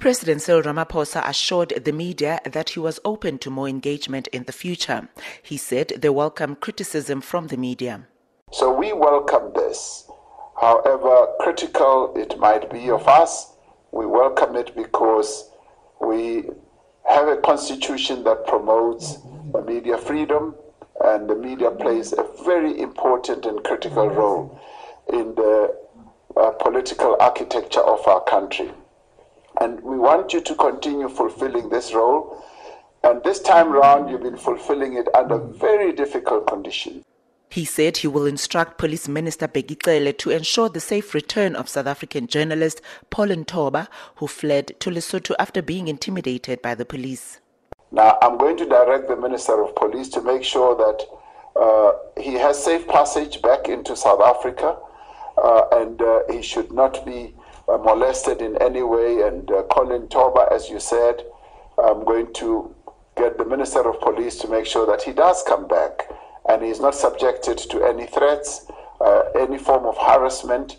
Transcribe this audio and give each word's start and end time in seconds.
President 0.00 0.40
Cyril 0.40 0.62
Ramaphosa 0.62 1.20
assured 1.28 1.74
the 1.84 1.92
media 1.92 2.40
that 2.50 2.70
he 2.70 2.80
was 2.80 2.98
open 3.04 3.36
to 3.36 3.50
more 3.50 3.68
engagement 3.68 4.28
in 4.28 4.44
the 4.44 4.52
future. 4.52 5.10
He 5.42 5.58
said 5.58 5.88
they 5.88 6.08
welcome 6.08 6.56
criticism 6.56 7.20
from 7.20 7.48
the 7.48 7.58
media. 7.58 8.06
So 8.50 8.72
we 8.72 8.94
welcome 8.94 9.52
this. 9.54 10.08
However 10.58 11.26
critical 11.40 12.14
it 12.16 12.38
might 12.38 12.70
be 12.70 12.88
of 12.88 13.06
us, 13.06 13.52
we 13.92 14.06
welcome 14.06 14.56
it 14.56 14.74
because 14.74 15.50
we 16.00 16.48
have 17.06 17.28
a 17.28 17.36
constitution 17.36 18.24
that 18.24 18.46
promotes 18.46 19.18
media 19.66 19.98
freedom, 19.98 20.54
and 21.04 21.28
the 21.28 21.36
media 21.36 21.70
plays 21.72 22.14
a 22.14 22.24
very 22.42 22.80
important 22.80 23.44
and 23.44 23.62
critical 23.64 24.08
role 24.08 24.58
in 25.12 25.34
the 25.34 25.76
uh, 26.38 26.52
political 26.52 27.18
architecture 27.20 27.82
of 27.82 28.08
our 28.08 28.24
country. 28.24 28.70
And 29.60 29.80
we 29.82 29.98
want 29.98 30.32
you 30.32 30.40
to 30.40 30.54
continue 30.54 31.08
fulfilling 31.08 31.68
this 31.68 31.92
role. 31.92 32.42
And 33.04 33.22
this 33.22 33.40
time 33.40 33.70
round, 33.70 34.10
you've 34.10 34.22
been 34.22 34.36
fulfilling 34.36 34.94
it 34.94 35.08
under 35.14 35.38
very 35.38 35.92
difficult 35.92 36.46
conditions. 36.46 37.04
He 37.50 37.64
said 37.64 37.96
he 37.96 38.06
will 38.06 38.26
instruct 38.26 38.78
Police 38.78 39.08
Minister 39.08 39.48
Bheki 39.48 39.76
Cele 39.82 40.12
to 40.12 40.30
ensure 40.30 40.68
the 40.68 40.80
safe 40.80 41.14
return 41.14 41.56
of 41.56 41.68
South 41.68 41.86
African 41.86 42.28
journalist 42.28 42.80
Paul 43.10 43.28
Nthoba, 43.28 43.88
who 44.16 44.28
fled 44.28 44.78
to 44.80 44.90
Lesotho 44.90 45.34
after 45.38 45.60
being 45.60 45.88
intimidated 45.88 46.62
by 46.62 46.76
the 46.76 46.84
police. 46.84 47.40
Now, 47.90 48.18
I'm 48.22 48.38
going 48.38 48.56
to 48.58 48.66
direct 48.66 49.08
the 49.08 49.16
Minister 49.16 49.64
of 49.64 49.74
Police 49.74 50.08
to 50.10 50.22
make 50.22 50.44
sure 50.44 50.76
that 50.76 51.60
uh, 51.60 52.22
he 52.22 52.34
has 52.34 52.62
safe 52.62 52.86
passage 52.86 53.42
back 53.42 53.68
into 53.68 53.96
South 53.96 54.20
Africa 54.20 54.76
uh, 55.42 55.62
and 55.72 56.00
uh, 56.00 56.20
he 56.30 56.42
should 56.42 56.72
not 56.72 57.04
be 57.04 57.34
molested 57.78 58.42
in 58.42 58.56
any 58.62 58.82
way. 58.82 59.22
And 59.22 59.50
uh, 59.50 59.62
Colin 59.70 60.08
Nthoba, 60.08 60.52
as 60.52 60.68
you 60.68 60.80
said, 60.80 61.22
I'm 61.78 62.04
going 62.04 62.32
to 62.34 62.74
get 63.16 63.38
the 63.38 63.44
Minister 63.44 63.88
of 63.88 64.00
Police 64.00 64.36
to 64.38 64.48
make 64.48 64.66
sure 64.66 64.86
that 64.86 65.02
he 65.02 65.12
does 65.12 65.42
come 65.42 65.66
back 65.68 66.08
and 66.48 66.62
he's 66.62 66.80
not 66.80 66.94
subjected 66.94 67.58
to 67.58 67.84
any 67.84 68.06
threats, 68.06 68.66
uh, 69.00 69.22
any 69.38 69.58
form 69.58 69.84
of 69.84 69.96
harassment, 69.98 70.78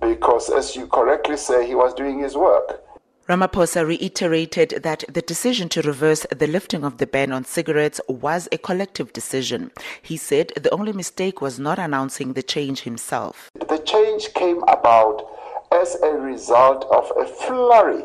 because 0.00 0.50
as 0.50 0.76
you 0.76 0.86
correctly 0.86 1.36
say, 1.36 1.66
he 1.66 1.74
was 1.74 1.94
doing 1.94 2.18
his 2.18 2.36
work. 2.36 2.82
Ramaphosa 3.28 3.84
reiterated 3.84 4.82
that 4.84 5.02
the 5.08 5.22
decision 5.22 5.68
to 5.70 5.82
reverse 5.82 6.24
the 6.30 6.46
lifting 6.46 6.84
of 6.84 6.98
the 6.98 7.08
ban 7.08 7.32
on 7.32 7.44
cigarettes 7.44 8.00
was 8.08 8.48
a 8.52 8.58
collective 8.58 9.12
decision. 9.12 9.72
He 10.00 10.16
said 10.16 10.52
the 10.54 10.70
only 10.70 10.92
mistake 10.92 11.40
was 11.40 11.58
not 11.58 11.80
announcing 11.80 12.34
the 12.34 12.42
change 12.44 12.82
himself. 12.82 13.50
The 13.54 13.78
change 13.78 14.32
came 14.34 14.62
about 14.68 15.28
as 15.72 15.96
a 16.02 16.12
result 16.12 16.86
of 16.90 17.10
a 17.16 17.26
flurry 17.26 18.04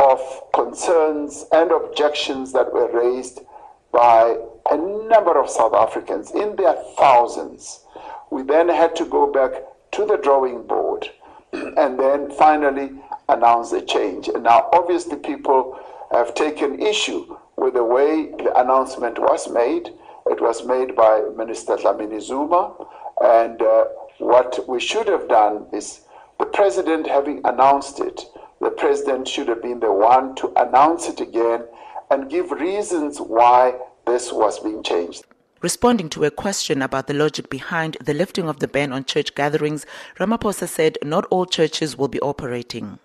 of 0.00 0.20
concerns 0.52 1.46
and 1.52 1.70
objections 1.70 2.52
that 2.52 2.72
were 2.72 2.90
raised 2.90 3.40
by 3.92 4.36
a 4.70 4.76
number 4.76 5.40
of 5.40 5.48
South 5.48 5.74
Africans 5.74 6.32
in 6.32 6.56
their 6.56 6.74
thousands. 6.96 7.80
We 8.30 8.42
then 8.42 8.68
had 8.68 8.96
to 8.96 9.04
go 9.04 9.30
back 9.30 9.52
to 9.92 10.04
the 10.04 10.16
drawing 10.16 10.66
board 10.66 11.08
and 11.52 11.98
then 11.98 12.30
finally 12.32 12.90
announce 13.28 13.70
the 13.70 13.82
change. 13.82 14.28
And 14.28 14.42
now, 14.42 14.68
obviously, 14.72 15.16
people 15.16 15.78
have 16.10 16.34
taken 16.34 16.80
issue 16.80 17.36
with 17.56 17.74
the 17.74 17.84
way 17.84 18.32
the 18.38 18.52
announcement 18.56 19.18
was 19.18 19.48
made. 19.48 19.90
It 20.26 20.40
was 20.40 20.66
made 20.66 20.96
by 20.96 21.22
Minister 21.36 21.76
Dlamini 21.76 22.20
Zuma, 22.20 22.74
and 23.20 23.60
uh, 23.60 23.84
what 24.18 24.66
we 24.68 24.80
should 24.80 25.06
have 25.08 25.28
done 25.28 25.66
is 25.72 26.00
the 26.38 26.46
president 26.46 27.06
having 27.06 27.40
announced 27.44 28.00
it, 28.00 28.22
the 28.60 28.70
president 28.70 29.28
should 29.28 29.48
have 29.48 29.62
been 29.62 29.80
the 29.80 29.92
one 29.92 30.34
to 30.36 30.52
announce 30.56 31.08
it 31.08 31.20
again 31.20 31.64
and 32.10 32.30
give 32.30 32.50
reasons 32.50 33.18
why 33.18 33.74
this 34.06 34.32
was 34.32 34.58
being 34.60 34.82
changed. 34.82 35.24
Responding 35.60 36.10
to 36.10 36.24
a 36.24 36.30
question 36.30 36.82
about 36.82 37.06
the 37.06 37.14
logic 37.14 37.48
behind 37.48 37.96
the 38.04 38.12
lifting 38.12 38.48
of 38.48 38.58
the 38.58 38.68
ban 38.68 38.92
on 38.92 39.04
church 39.04 39.34
gatherings, 39.34 39.86
Ramaphosa 40.18 40.68
said 40.68 40.98
not 41.02 41.24
all 41.30 41.46
churches 41.46 41.96
will 41.96 42.08
be 42.08 42.20
operating. 42.20 42.98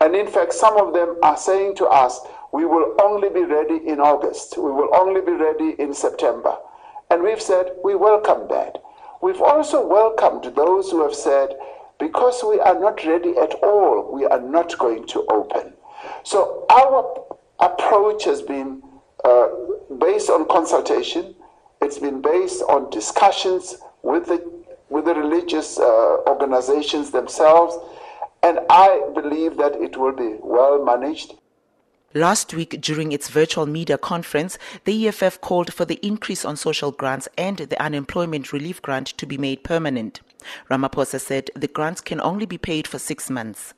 And 0.00 0.14
in 0.14 0.26
fact, 0.26 0.52
some 0.52 0.76
of 0.76 0.92
them 0.92 1.16
are 1.22 1.36
saying 1.36 1.76
to 1.76 1.86
us, 1.86 2.20
we 2.52 2.64
will 2.64 2.96
only 3.00 3.30
be 3.30 3.44
ready 3.44 3.80
in 3.86 4.00
August, 4.00 4.58
we 4.58 4.70
will 4.70 4.90
only 4.94 5.20
be 5.20 5.32
ready 5.32 5.74
in 5.78 5.94
September. 5.94 6.56
And 7.10 7.22
we've 7.22 7.40
said, 7.40 7.72
we 7.82 7.94
welcome 7.94 8.48
that. 8.48 8.78
We've 9.22 9.40
also 9.40 9.86
welcomed 9.86 10.54
those 10.54 10.90
who 10.90 11.02
have 11.02 11.14
said, 11.14 11.54
because 12.00 12.42
we 12.42 12.58
are 12.58 12.80
not 12.80 13.04
ready 13.04 13.36
at 13.36 13.54
all, 13.62 14.10
we 14.12 14.24
are 14.24 14.40
not 14.40 14.76
going 14.78 15.06
to 15.08 15.24
open. 15.30 15.74
So 16.24 16.66
our 16.70 17.36
approach 17.60 18.24
has 18.24 18.42
been 18.42 18.82
uh, 19.24 19.48
based 19.98 20.30
on 20.30 20.48
consultation, 20.48 21.34
it's 21.82 21.98
been 21.98 22.20
based 22.22 22.62
on 22.62 22.90
discussions 22.90 23.76
with 24.02 24.26
the, 24.26 24.42
with 24.88 25.04
the 25.04 25.14
religious 25.14 25.78
uh, 25.78 26.16
organizations 26.26 27.10
themselves, 27.10 27.76
and 28.42 28.60
I 28.70 29.06
believe 29.14 29.58
that 29.58 29.74
it 29.76 29.96
will 29.96 30.16
be 30.16 30.36
well 30.40 30.82
managed. 30.84 31.34
Last 32.14 32.52
week, 32.54 32.80
during 32.80 33.12
its 33.12 33.28
virtual 33.28 33.66
media 33.66 33.96
conference, 33.96 34.58
the 34.84 35.06
EFF 35.06 35.40
called 35.40 35.72
for 35.72 35.84
the 35.84 36.04
increase 36.04 36.44
on 36.44 36.56
social 36.56 36.90
grants 36.90 37.28
and 37.38 37.58
the 37.58 37.80
unemployment 37.80 38.52
relief 38.52 38.82
grant 38.82 39.06
to 39.06 39.26
be 39.26 39.38
made 39.38 39.62
permanent. 39.62 40.20
Ramaphosa 40.68 41.20
said 41.20 41.52
the 41.54 41.68
grants 41.68 42.00
can 42.00 42.20
only 42.20 42.46
be 42.46 42.58
paid 42.58 42.88
for 42.88 42.98
six 42.98 43.30
months. 43.30 43.74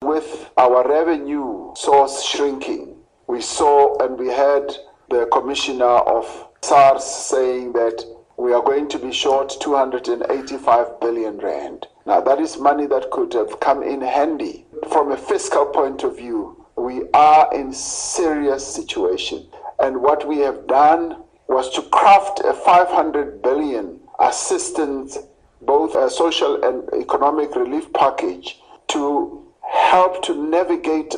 With 0.00 0.50
our 0.56 0.88
revenue 0.88 1.74
source 1.76 2.24
shrinking, 2.24 2.96
we 3.26 3.42
saw 3.42 3.98
and 4.02 4.18
we 4.18 4.28
heard 4.28 4.72
the 5.10 5.26
commissioner 5.26 5.84
of 5.84 6.24
SARS 6.62 7.04
saying 7.04 7.74
that 7.74 8.02
we 8.38 8.54
are 8.54 8.62
going 8.62 8.88
to 8.88 8.98
be 8.98 9.12
short 9.12 9.52
285 9.60 11.00
billion 11.00 11.36
rand. 11.36 11.86
Now, 12.06 12.22
that 12.22 12.40
is 12.40 12.56
money 12.56 12.86
that 12.86 13.10
could 13.10 13.34
have 13.34 13.60
come 13.60 13.82
in 13.82 14.00
handy 14.00 14.64
from 14.90 15.12
a 15.12 15.18
fiscal 15.18 15.66
point 15.66 16.02
of 16.02 16.16
view 16.16 16.63
we 16.94 17.08
are 17.12 17.52
in 17.54 17.72
serious 17.72 18.64
situation. 18.66 19.46
And 19.80 20.00
what 20.00 20.26
we 20.28 20.38
have 20.38 20.66
done 20.66 21.22
was 21.48 21.70
to 21.74 21.82
craft 21.82 22.40
a 22.44 22.52
500 22.52 23.42
billion 23.42 24.00
assistance, 24.20 25.18
both 25.60 25.94
a 25.96 26.08
social 26.08 26.62
and 26.62 26.88
economic 27.02 27.54
relief 27.56 27.92
package 27.92 28.60
to 28.88 29.42
help 29.62 30.22
to 30.24 30.34
navigate 30.48 31.16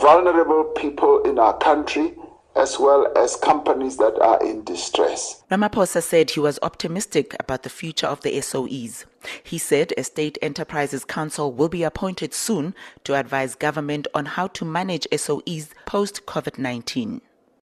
vulnerable 0.00 0.64
people 0.64 1.22
in 1.22 1.38
our 1.38 1.56
country 1.58 2.14
as 2.58 2.78
well 2.78 3.10
as 3.16 3.36
companies 3.36 3.96
that 3.98 4.18
are 4.20 4.42
in 4.44 4.64
distress. 4.64 5.42
Ramaphosa 5.50 6.02
said 6.02 6.30
he 6.30 6.40
was 6.40 6.58
optimistic 6.62 7.36
about 7.38 7.62
the 7.62 7.70
future 7.70 8.06
of 8.06 8.20
the 8.22 8.40
SOEs. 8.40 9.04
He 9.42 9.58
said 9.58 9.92
a 9.96 10.02
state 10.04 10.36
enterprises 10.42 11.04
council 11.04 11.52
will 11.52 11.68
be 11.68 11.84
appointed 11.84 12.34
soon 12.34 12.74
to 13.04 13.14
advise 13.14 13.54
government 13.54 14.06
on 14.14 14.26
how 14.26 14.48
to 14.48 14.64
manage 14.64 15.06
SOEs 15.12 15.68
post 15.86 16.26
COVID 16.26 16.58
19. 16.58 17.20